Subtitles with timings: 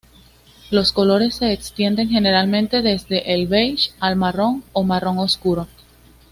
[0.71, 5.67] Los colores se extienden generalmente desde el beige al marrón o marrón oscuro.